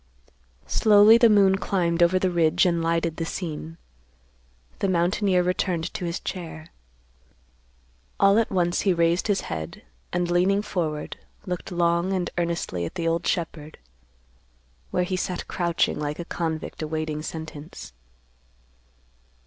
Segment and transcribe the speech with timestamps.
[0.65, 3.77] Slowly the moon climbed over the ridge and lighted the scene.
[4.79, 6.69] The mountaineer returned to his chair.
[8.19, 12.95] All at once he raised his head, and, leaning forward, looked long and earnestly at
[12.95, 13.77] the old shepherd,
[14.89, 17.93] where he sat crouching like a convict awaiting sentence.